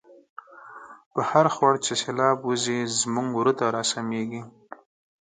[1.13, 4.41] په هرخوړ چی سیلاب وزی، زمونږ وره ته را سمیږی